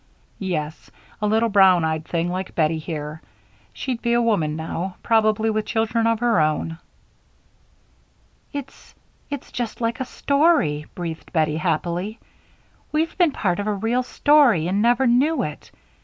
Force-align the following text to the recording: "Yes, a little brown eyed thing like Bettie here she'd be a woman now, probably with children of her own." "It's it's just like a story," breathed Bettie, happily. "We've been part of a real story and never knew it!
"Yes, 0.39 0.89
a 1.21 1.27
little 1.27 1.49
brown 1.49 1.85
eyed 1.85 2.05
thing 2.05 2.29
like 2.31 2.55
Bettie 2.55 2.79
here 2.79 3.21
she'd 3.71 4.01
be 4.01 4.13
a 4.13 4.19
woman 4.23 4.55
now, 4.55 4.95
probably 5.03 5.51
with 5.51 5.67
children 5.67 6.07
of 6.07 6.21
her 6.21 6.39
own." 6.41 6.79
"It's 8.51 8.95
it's 9.29 9.51
just 9.51 9.79
like 9.79 9.99
a 9.99 10.05
story," 10.05 10.87
breathed 10.95 11.31
Bettie, 11.31 11.57
happily. 11.57 12.17
"We've 12.91 13.15
been 13.19 13.31
part 13.31 13.59
of 13.59 13.67
a 13.67 13.73
real 13.75 14.01
story 14.01 14.67
and 14.67 14.81
never 14.81 15.05
knew 15.05 15.43
it! 15.43 15.69